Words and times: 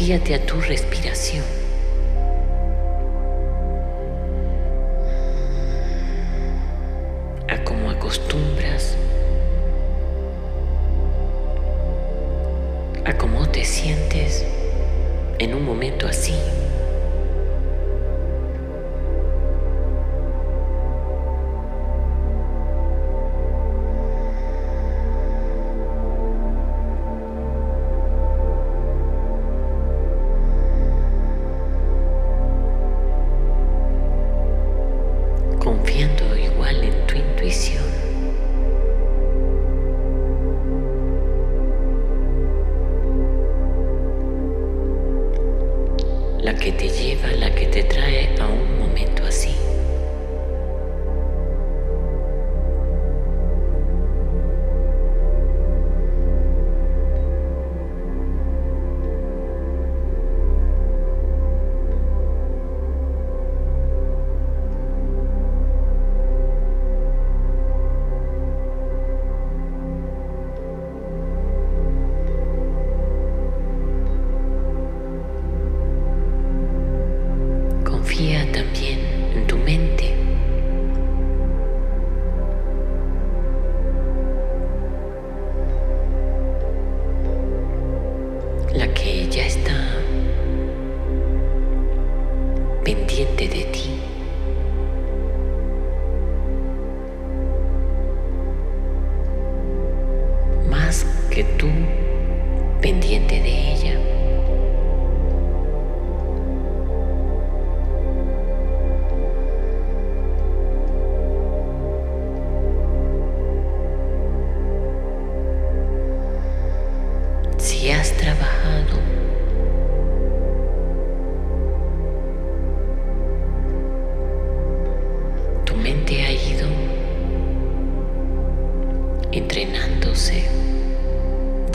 Confíate 0.00 0.34
a 0.34 0.46
tu 0.46 0.58
respiración. 0.62 1.44
A 7.46 7.62
cómo 7.64 7.90
acostumbras. 7.90 8.96
A 13.04 13.12
cómo 13.18 13.46
te 13.50 13.62
sientes 13.62 14.46
en 15.38 15.52
un 15.52 15.66
momento 15.66 16.06
así. 16.06 16.34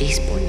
disponible. 0.06 0.45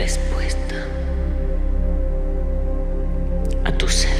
respuesta 0.00 0.88
a 3.64 3.70
tu 3.72 3.86
ser. 3.86 4.19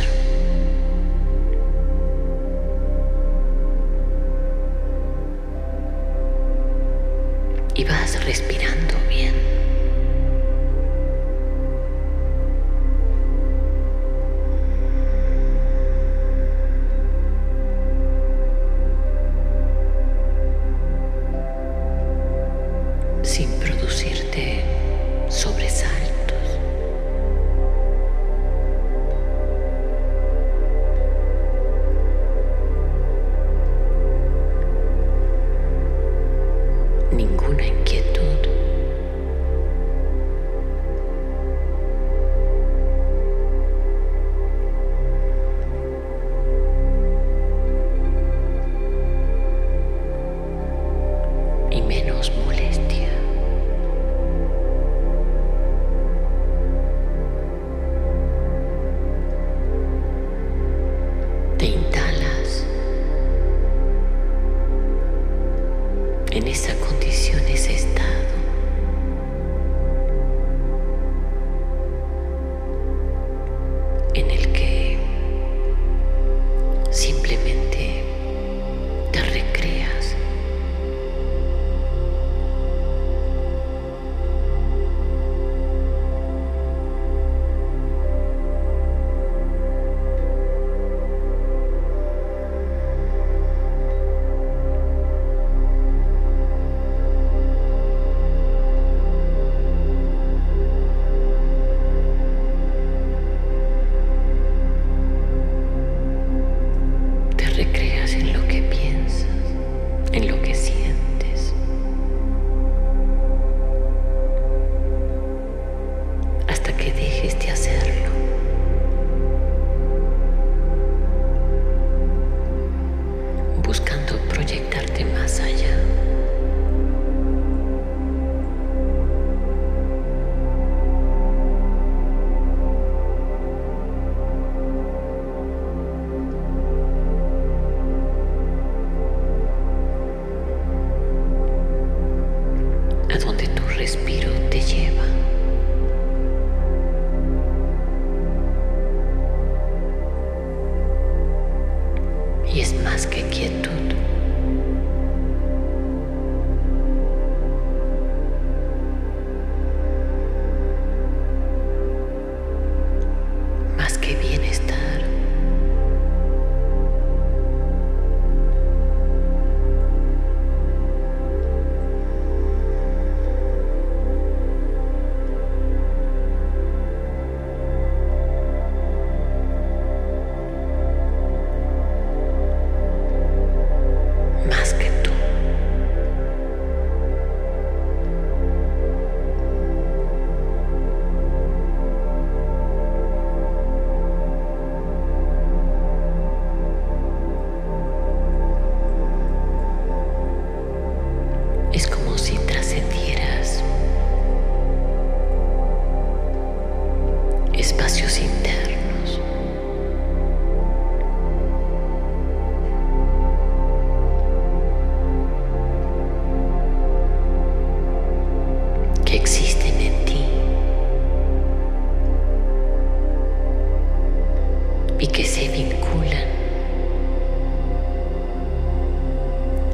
y 225.00 225.06
que 225.06 225.24
se 225.24 225.48
vinculan 225.48 226.28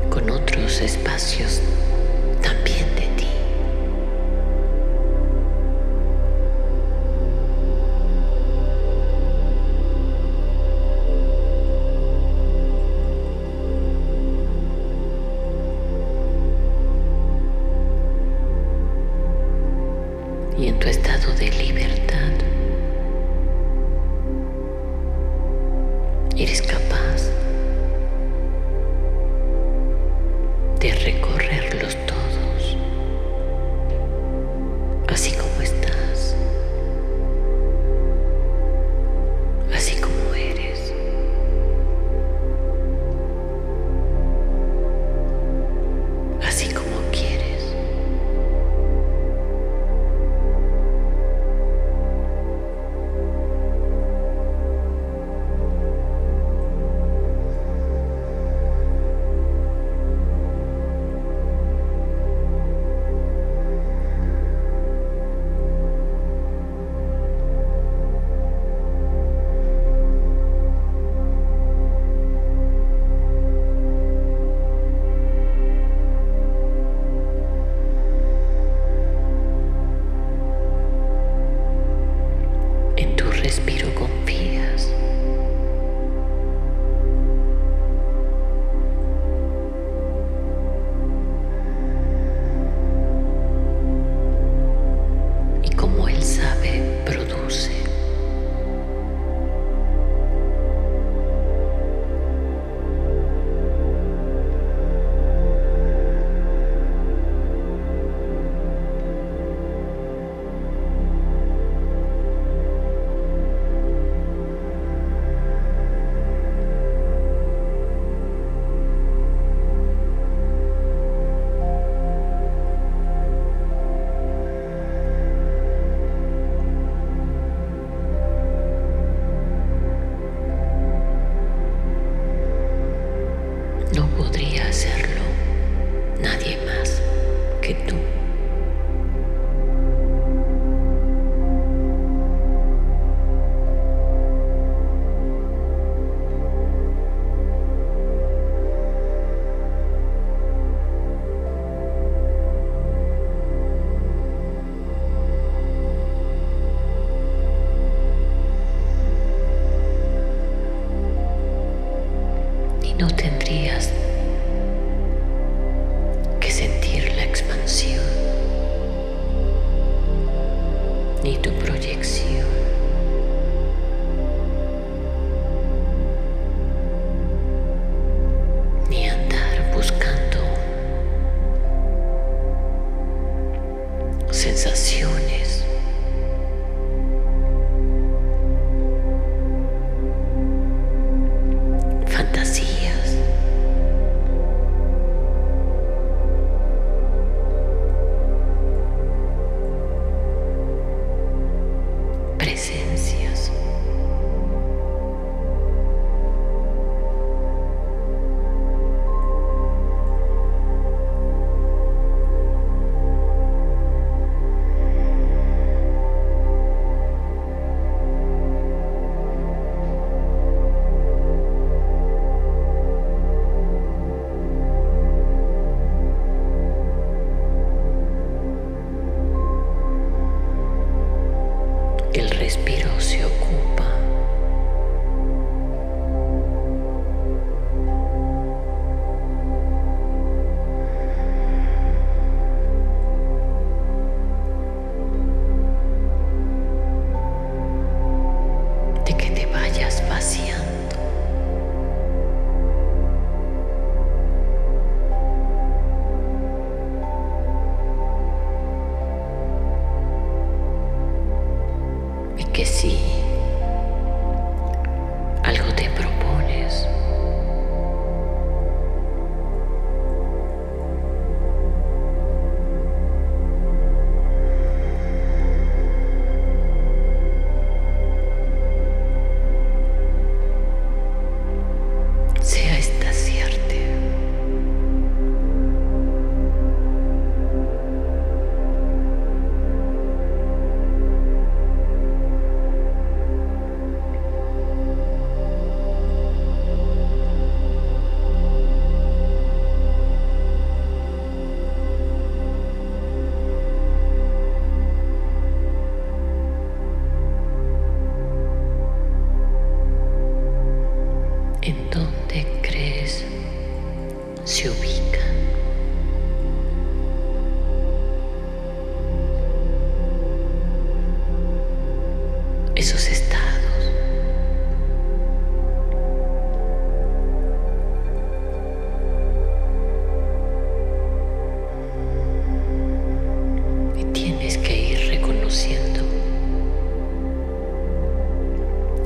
con 0.08 0.30
otros 0.30 0.80
espacios 0.80 1.60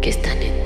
que 0.01 0.11
están 0.11 0.43
en 0.43 0.60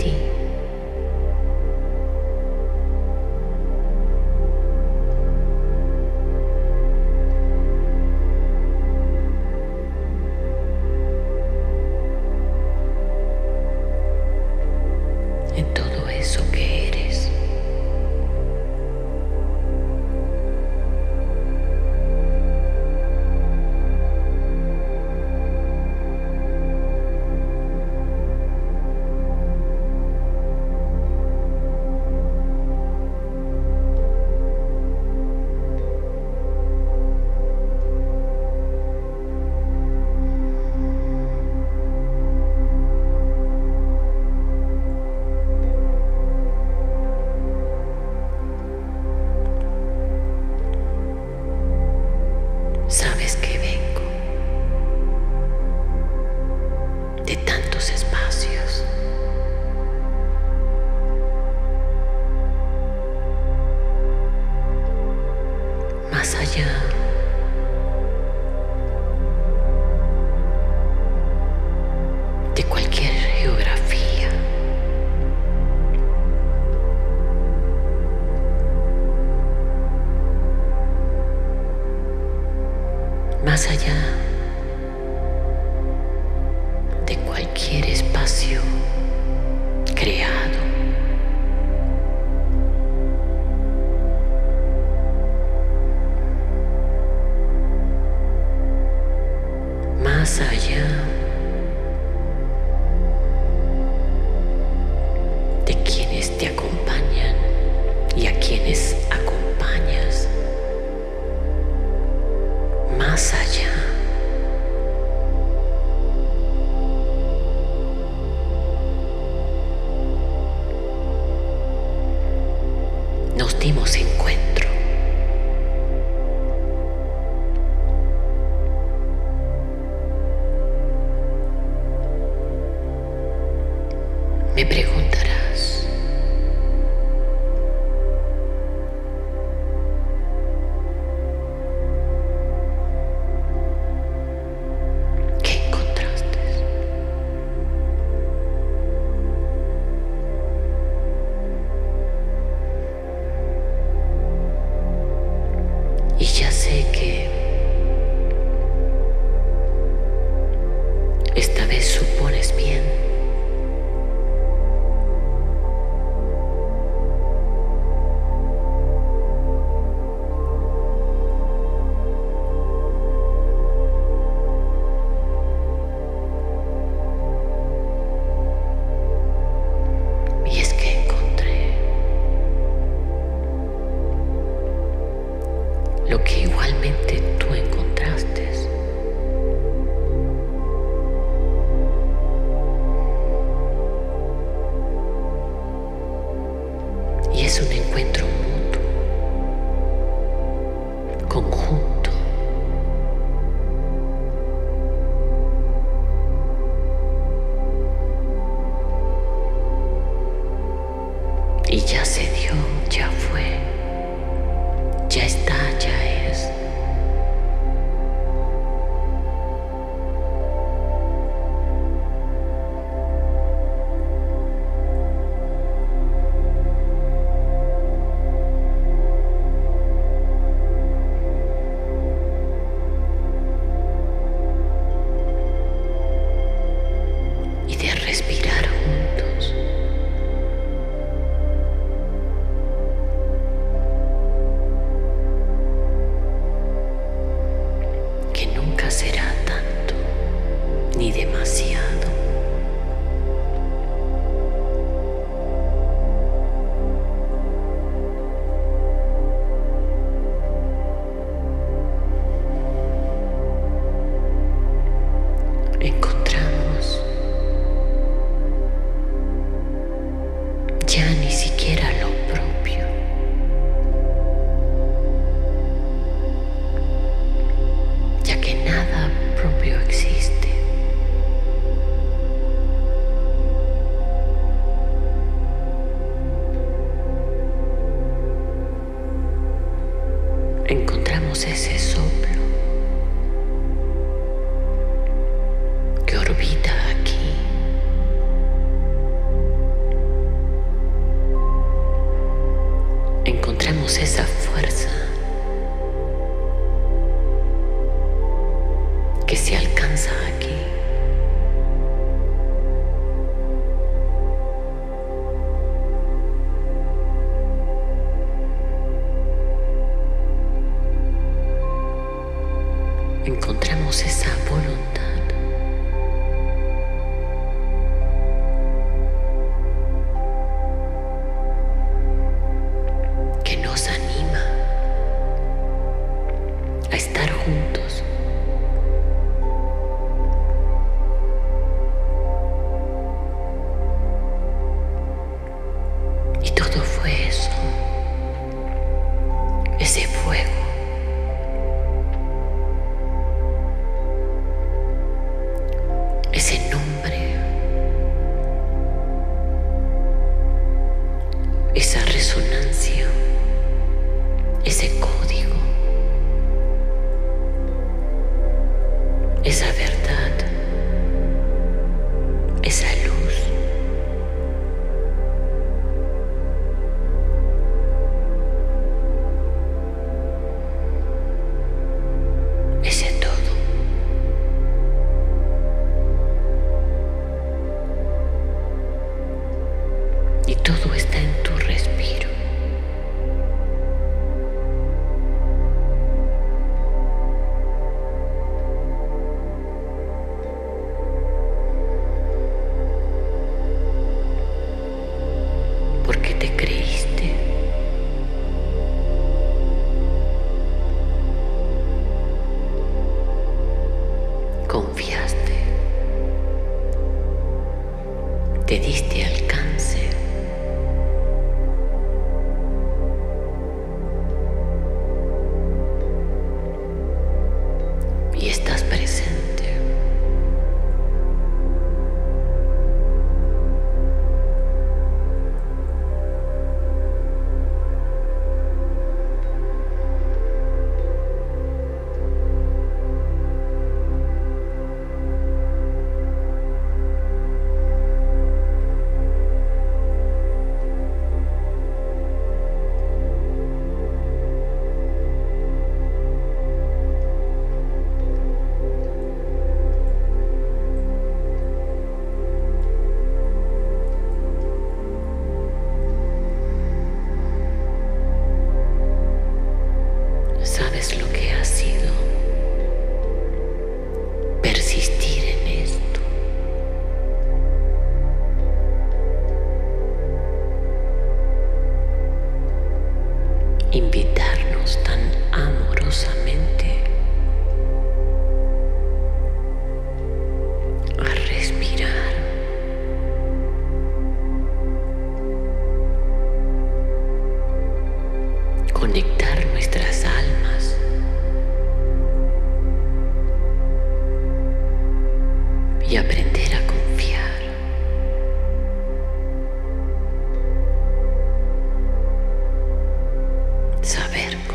Saber 514.35 514.74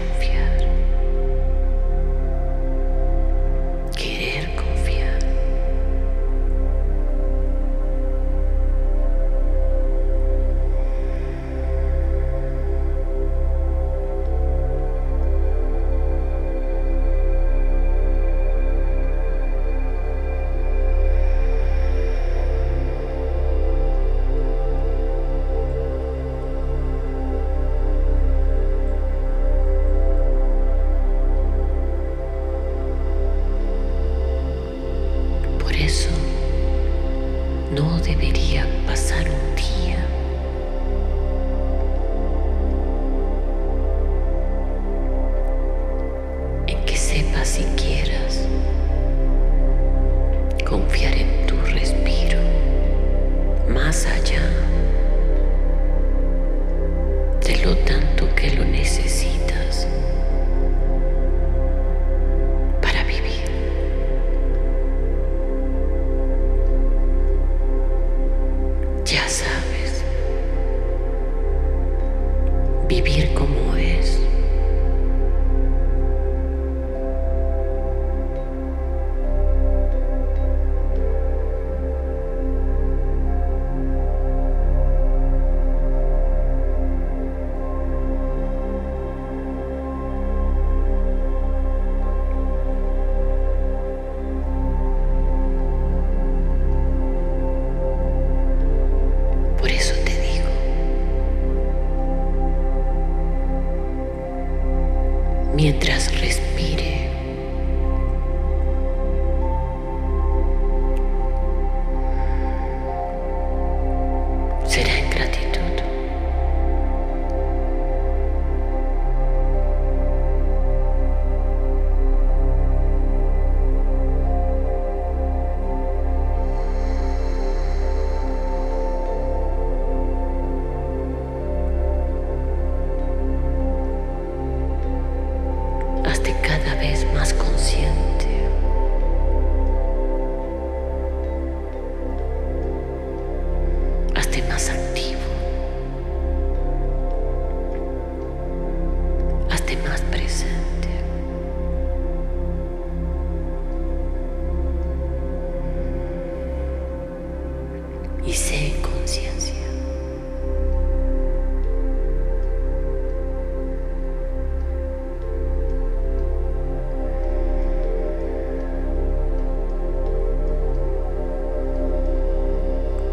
tanto 57.78 58.34
que 58.36 58.52
lo 58.52 58.66
necesitas 58.66 59.59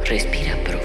Respira 0.08 0.56
profundo. 0.58 0.75